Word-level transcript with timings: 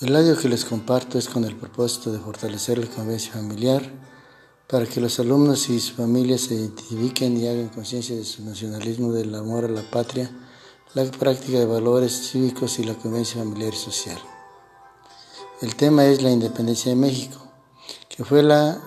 El 0.00 0.16
audio 0.16 0.36
que 0.36 0.48
les 0.48 0.64
comparto 0.64 1.18
es 1.18 1.28
con 1.28 1.44
el 1.44 1.54
propósito 1.54 2.10
de 2.10 2.18
fortalecer 2.18 2.78
la 2.78 2.86
convivencia 2.88 3.32
familiar 3.32 3.80
para 4.68 4.86
que 4.86 5.00
los 5.00 5.20
alumnos 5.20 5.68
y 5.68 5.78
sus 5.78 5.92
familias 5.92 6.40
se 6.40 6.54
identifiquen 6.54 7.36
y 7.36 7.46
hagan 7.46 7.68
conciencia 7.68 8.16
de 8.16 8.24
su 8.24 8.44
nacionalismo, 8.44 9.12
del 9.12 9.32
amor 9.36 9.66
a 9.66 9.68
la 9.68 9.88
patria, 9.88 10.28
la 10.94 11.04
práctica 11.04 11.60
de 11.60 11.66
valores 11.66 12.28
cívicos 12.28 12.80
y 12.80 12.84
la 12.84 12.94
convivencia 12.94 13.40
familiar 13.40 13.72
y 13.72 13.76
social. 13.76 14.18
El 15.62 15.76
tema 15.76 16.06
es 16.06 16.22
la 16.22 16.32
independencia 16.32 16.90
de 16.90 16.96
México, 16.96 17.46
que 18.08 18.24
fue 18.24 18.42
la 18.42 18.80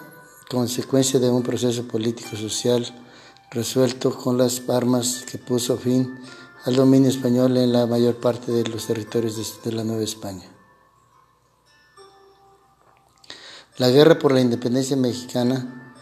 consecuencia 0.50 1.22
de 1.22 1.30
un 1.30 1.42
proceso 1.42 1.88
político-social 1.88 2.86
resuelto 3.50 4.14
con 4.14 4.38
las 4.38 4.62
armas 4.68 5.24
que 5.32 5.38
puso 5.38 5.78
fin 5.78 6.20
al 6.66 6.76
dominio 6.76 7.10
español 7.10 7.56
en 7.56 7.72
la 7.72 7.86
mayor 7.86 8.18
parte 8.18 8.52
de 8.52 8.66
los 8.66 8.88
territorios 8.88 9.62
de, 9.64 9.72
la 9.72 9.86
Nueva 9.86 10.04
España. 10.04 10.57
La 13.78 13.92
guerra 13.92 14.18
por 14.18 14.32
la 14.32 14.42
independencia 14.42 14.98
mexicana 14.98 15.94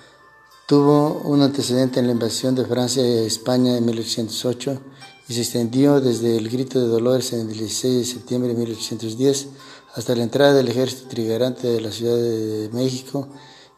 tuvo 0.66 1.22
un 1.26 1.42
antecedente 1.42 2.00
en 2.00 2.08
la 2.08 2.14
invasión 2.14 2.56
de 2.56 2.66
Francia 2.66 3.04
a 3.04 3.06
España 3.06 3.76
en 3.78 3.86
1808 3.86 4.82
y 5.28 5.34
se 5.34 5.42
extendió 5.42 6.00
desde 6.00 6.38
el 6.38 6.50
Grito 6.50 6.80
de 6.80 6.88
Dolores 6.88 7.34
en 7.34 7.42
el 7.42 7.48
16 7.48 7.98
de 7.98 8.06
septiembre 8.06 8.54
de 8.54 8.60
1810 8.60 9.48
hasta 9.94 10.16
la 10.16 10.24
entrada 10.24 10.54
del 10.54 10.70
ejército 10.70 11.10
trigarante 11.10 11.68
de 11.68 11.82
la 11.82 11.92
Ciudad 11.92 12.16
de 12.16 12.70
México 12.72 13.28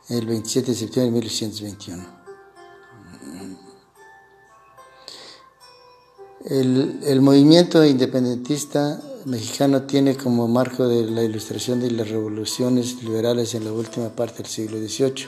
el 0.09 0.27
27 0.27 0.71
de 0.71 0.77
septiembre 0.77 1.05
de 1.05 1.11
1821. 1.11 2.17
El, 6.45 7.21
movimiento 7.21 7.83
independentista 7.83 9.01
mexicano 9.27 9.81
tiene 9.81 10.15
como 10.15 10.47
marco 10.47 10.87
de 10.87 11.03
la 11.11 11.21
ilustración 11.21 11.81
de 11.81 11.91
las 11.91 12.07
revoluciones 12.07 13.03
liberales 13.03 13.55
en 13.55 13.65
la 13.65 13.73
última 13.73 14.07
parte 14.07 14.37
del 14.37 14.45
siglo 14.45 14.77
XVIII. 14.77 15.27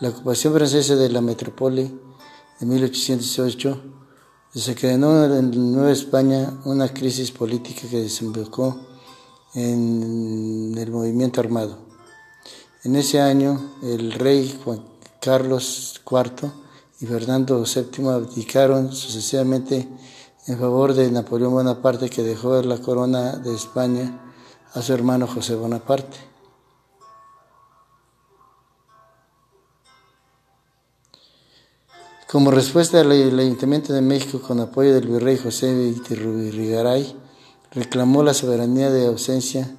La 0.00 0.08
ocupación 0.08 0.52
francesa 0.52 0.96
de 0.96 1.08
la 1.08 1.20
metrópoli 1.20 1.88
en 2.60 2.68
1808 2.68 3.80
desencadenó 4.52 5.24
en 5.36 5.72
Nueva 5.72 5.92
España 5.92 6.60
una 6.64 6.88
crisis 6.88 7.30
política 7.30 7.82
que 7.88 8.00
desembocó 8.00 8.76
en 9.54 10.74
el 10.76 10.90
movimiento 10.90 11.40
armado. 11.40 11.78
En 12.82 12.96
ese 12.96 13.20
año, 13.20 13.74
el 13.84 14.10
rey 14.14 14.58
Juan 14.64 14.82
Carlos 15.20 16.00
IV 16.04 16.50
y 16.98 17.06
Fernando 17.06 17.64
VII 17.64 18.08
abdicaron 18.08 18.92
sucesivamente 18.92 19.88
en 20.46 20.58
favor 20.58 20.94
de 20.94 21.10
Napoleón 21.10 21.52
Bonaparte 21.52 22.08
que 22.08 22.22
dejó 22.22 22.60
la 22.62 22.78
corona 22.78 23.36
de 23.36 23.54
España 23.54 24.20
a 24.74 24.82
su 24.82 24.92
hermano 24.92 25.26
José 25.26 25.56
Bonaparte. 25.56 26.16
Como 32.30 32.50
respuesta 32.50 33.00
al 33.00 33.10
Ayuntamiento 33.10 33.92
de 33.92 34.02
México, 34.02 34.40
con 34.40 34.60
apoyo 34.60 34.94
del 34.94 35.08
virrey 35.08 35.38
José 35.38 35.94
Rigaray, 36.08 37.16
reclamó 37.72 38.22
la 38.22 38.34
soberanía 38.34 38.90
de 38.90 39.06
ausencia 39.06 39.74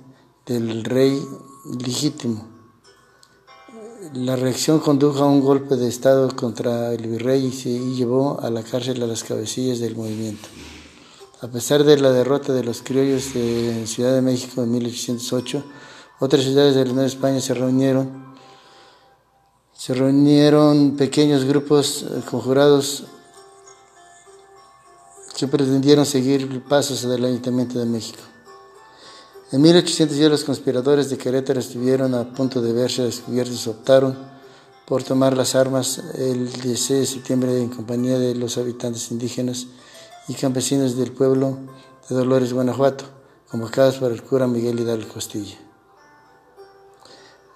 del 0.46 0.84
rey 0.84 1.22
legítimo 1.80 2.57
la 4.14 4.36
reacción 4.36 4.80
condujo 4.80 5.24
a 5.24 5.28
un 5.28 5.42
golpe 5.42 5.76
de 5.76 5.88
Estado 5.88 6.36
contra 6.36 6.94
el 6.94 7.08
virrey 7.08 7.46
y, 7.46 7.96
llevó 7.96 8.40
a 8.42 8.50
la 8.50 8.64
cárcel 8.64 9.02
a 9.04 9.08
las 9.08 9.24
cabecillas 9.24 9.80
del 9.80 9.96
movimiento. 9.96 10.48
A 11.42 11.48
pesar 11.48 11.84
de 11.84 11.98
la 11.98 12.12
derrota 12.12 12.54
de 12.54 12.64
los 12.64 12.82
criollos 12.82 13.34
de 13.34 13.86
Ciudad 13.86 14.14
de 14.14 14.22
México 14.22 14.64
en 14.64 14.72
1808, 14.72 15.64
otras 16.20 16.44
ciudades 16.44 16.76
de 16.76 16.86
la 16.86 16.94
Nueva 16.94 17.08
España 17.08 17.40
se 17.42 17.54
reunieron. 17.54 18.36
Se 19.74 19.94
reunieron 19.94 20.96
pequeños 20.96 21.46
grupos 21.46 22.04
eh, 22.04 22.22
conjurados 22.30 23.04
que 25.38 25.48
pretendieron 25.48 26.06
seguir 26.06 26.64
pasos 26.64 27.04
del 27.04 27.24
Ayuntamiento 27.24 27.78
de 27.78 27.86
México. 27.86 28.24
En 29.50 29.62
1810 29.62 30.30
los 30.30 30.44
conspiradores 30.44 31.10
de 31.10 31.18
Querétaro 31.18 31.62
estuvieron 31.62 32.14
a 32.16 32.34
punto 32.34 32.62
de 32.62 32.74
verse 32.74 33.04
descubiertos 33.04 33.66
y 33.66 33.70
optaron 33.70 34.18
por 34.86 35.04
tomar 35.04 35.38
las 35.38 35.56
armas 35.56 36.02
el 36.16 36.52
16 36.52 37.00
de 37.00 37.06
septiembre 37.06 37.58
en 37.58 37.70
compañía 37.70 38.20
de 38.20 38.36
los 38.36 38.58
habitantes 38.58 39.10
indígenas 39.10 39.68
y 40.28 40.34
campesinos 40.34 40.98
del 40.98 41.14
pueblo 41.14 41.60
de 42.10 42.16
Dolores, 42.16 42.52
Guanajuato, 42.52 43.06
convocados 43.50 43.96
por 44.00 44.12
el 44.12 44.22
cura 44.22 44.48
Miguel 44.48 44.82
Hidalgo 44.82 45.14
Costilla. 45.14 45.58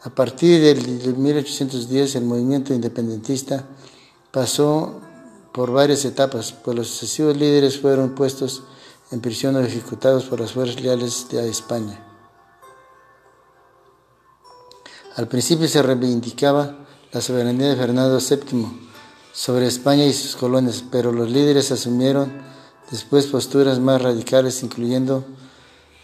A 0.04 0.10
partir 0.12 0.62
del 0.62 1.18
1810 1.18 2.16
el 2.16 2.24
movimiento 2.24 2.74
independentista 2.74 3.66
pasó 4.32 5.02
por 5.52 5.74
varias 5.74 6.06
etapas, 6.06 6.54
pues 6.54 6.78
los 6.78 6.88
sucesivos 6.88 7.36
líderes 7.36 7.78
fueron 7.78 8.16
puestos 8.16 8.64
en 9.12 9.22
prisión 9.22 9.56
o 9.56 9.60
ejecutados 9.60 10.26
por 10.26 10.40
las 10.40 10.54
fuerzas 10.54 10.82
leales 10.82 11.28
de 11.30 11.50
España. 11.50 12.08
Al 15.18 15.28
principio 15.28 15.68
se 15.68 15.84
reivindicaba 15.84 16.86
la 17.12 17.22
soberanía 17.22 17.70
de 17.70 17.76
Fernando 17.76 18.18
VII 18.18 18.90
sobre 19.34 19.68
España 19.68 20.06
y 20.06 20.14
sus 20.14 20.38
colonias, 20.38 20.84
pero 20.90 21.12
los 21.12 21.30
líderes 21.30 21.72
asumieron 21.72 22.32
después 22.90 23.28
posturas 23.28 23.80
más 23.80 24.02
radicales, 24.02 24.64
incluyendo 24.64 25.26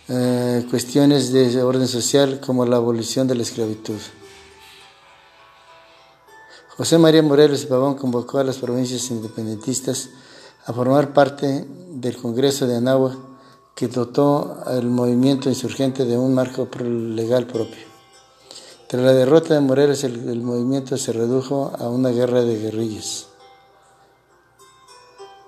eh, 0.09 0.65
cuestiones 0.69 1.31
de 1.31 1.63
orden 1.63 1.87
social 1.87 2.41
como 2.41 2.65
la 2.65 2.75
abolición 2.75 3.27
de 3.27 3.35
la 3.35 3.43
esclavitud. 3.43 3.99
José 6.77 6.97
María 6.97 7.23
Morelos 7.23 7.63
y 7.63 7.65
Pavón 7.65 7.95
convocó 7.95 8.37
a 8.37 8.43
las 8.43 8.57
provincias 8.57 9.09
independentistas 9.09 10.09
a 10.67 10.73
formar 10.73 11.13
parte 11.13 11.65
del 11.91 12.17
Congreso 12.17 12.67
de 12.67 12.75
Anáhuac 12.75 13.17
que 13.73 13.87
dotó 13.87 14.57
al 14.65 14.85
movimiento 14.87 15.49
insurgente 15.49 16.03
de 16.03 16.17
un 16.17 16.33
marco 16.33 16.67
legal 16.79 17.47
propio. 17.47 17.85
Tras 18.87 19.01
la 19.01 19.13
derrota 19.13 19.53
de 19.53 19.61
Morelos, 19.61 20.03
el, 20.03 20.41
movimiento 20.41 20.97
se 20.97 21.13
redujo 21.13 21.71
a 21.79 21.87
una 21.89 22.09
guerra 22.09 22.41
de 22.41 22.59
guerrillas. 22.59 23.27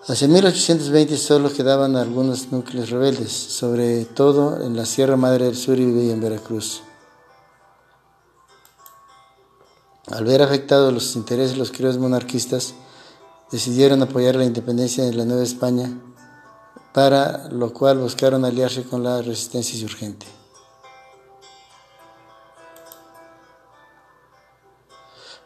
Hacia 0.08 0.28
1820 0.28 1.18
solo 1.18 1.52
quedaban 1.52 1.98
algunos 1.98 2.52
núcleos 2.52 2.90
rebeldes, 2.90 3.32
sobre 3.32 4.06
todo 4.06 4.64
en 4.64 4.76
la 4.76 4.86
Sierra 4.86 5.18
Madre 5.18 5.46
del 5.46 5.58
Sur 5.58 5.78
y 5.80 6.12
en 6.12 6.22
Veracruz. 6.22 6.82
Al 10.08 10.24
ver 10.24 10.42
afectados 10.42 10.94
los 10.94 11.16
intereses 11.16 11.52
de 11.52 11.58
los 11.58 11.72
criollos 11.72 11.98
monarquistas, 11.98 12.74
decidieron 13.52 14.02
apoyar 14.02 14.36
la 14.36 14.46
independencia 14.46 15.04
de 15.04 15.14
la 15.14 15.26
Nueva 15.26 15.44
España, 15.44 15.90
para 16.94 17.50
lo 17.50 17.74
cual 17.74 18.00
buscaron 18.00 18.46
aliarse 18.46 18.84
con 18.84 19.04
la 19.04 19.22
resistencia 19.22 19.80
insurgente. 19.80 20.26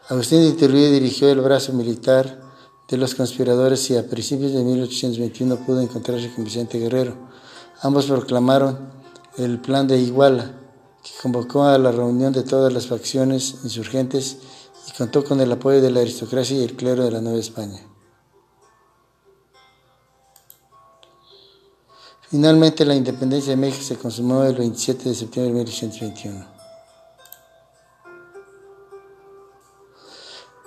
Agustín 0.08 0.40
de 0.40 0.48
Iturbide 0.48 0.90
dirigió 0.90 1.30
el 1.30 1.40
brazo 1.40 1.72
militar 1.72 2.42
de 2.88 2.98
los 2.98 3.14
conspiradores 3.14 3.88
y 3.90 3.96
a 3.96 4.06
principios 4.06 4.52
de 4.52 4.62
1821 4.62 5.64
pudo 5.64 5.80
encontrarse 5.80 6.30
con 6.34 6.44
Vicente 6.44 6.78
Guerrero. 6.78 7.14
Ambos 7.80 8.06
proclamaron 8.06 8.90
el 9.38 9.60
Plan 9.60 9.88
de 9.88 9.98
Iguala, 9.98 10.60
que 11.02 11.10
convocó 11.22 11.64
a 11.64 11.78
la 11.78 11.90
reunión 11.90 12.34
de 12.34 12.42
todas 12.42 12.70
las 12.72 12.86
facciones 12.86 13.56
insurgentes 13.64 14.36
y 14.88 14.92
contó 14.96 15.24
con 15.24 15.40
el 15.40 15.50
apoyo 15.50 15.80
de 15.80 15.90
la 15.90 16.00
aristocracia 16.00 16.58
y 16.58 16.64
el 16.64 16.76
clero 16.76 17.04
de 17.04 17.10
la 17.10 17.22
Nueva 17.22 17.38
España. 17.38 17.93
Finalmente, 22.34 22.84
la 22.84 22.96
independencia 22.96 23.50
de 23.50 23.56
México 23.56 23.84
se 23.84 23.94
consumó 23.94 24.42
el 24.42 24.56
27 24.56 25.08
de 25.08 25.14
septiembre 25.14 25.52
de 25.52 25.58
1821. 25.60 26.44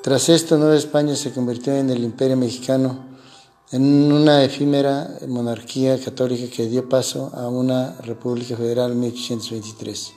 Tras 0.01 0.29
esto, 0.29 0.57
Nueva 0.57 0.77
España 0.77 1.13
se 1.17 1.33
convirtió 1.33 1.75
en 1.75 1.89
el 1.89 2.05
imperio 2.05 2.37
mexicano, 2.37 3.09
en 3.73 3.83
una 4.13 4.45
efímera 4.45 5.09
monarquía 5.27 6.01
católica 6.01 6.49
que 6.49 6.67
dio 6.67 6.87
paso 6.87 7.31
a 7.35 7.49
una 7.49 7.97
república 7.97 8.55
federal 8.55 8.93
en 8.93 9.01
1823. 9.01 10.13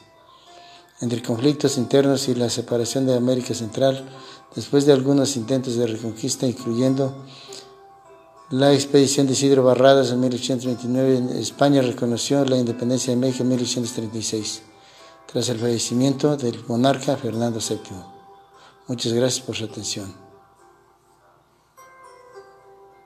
Entre 1.01 1.21
conflictos 1.21 1.79
internos 1.79 2.29
y 2.29 2.37
la 2.37 2.49
separación 2.49 3.07
de 3.07 3.17
América 3.17 3.55
Central, 3.55 4.09
después 4.55 4.87
de 4.87 4.93
algunos 4.93 5.37
intentos 5.37 5.75
de 5.75 5.89
reconquista, 5.89 6.47
incluyendo 6.47 7.13
la 8.51 8.73
expedición 8.73 9.29
de 9.29 9.35
Isidro 9.35 9.63
Barradas 9.63 10.11
en 10.11 10.19
1829, 10.19 11.41
España 11.41 11.83
reconoció 11.83 12.45
la 12.45 12.57
independencia 12.57 13.13
de 13.13 13.17
México 13.17 13.45
en 13.45 13.51
1836, 13.51 14.63
tras 15.33 15.49
el 15.51 15.59
fallecimiento 15.59 16.37
del 16.37 16.59
monarca 16.67 17.17
Fernando 17.17 17.61
VII. 17.61 17.79
Muchas 18.89 19.13
gracias 19.13 19.47
por 19.47 19.55
su 19.55 19.65
atención. 19.67 20.30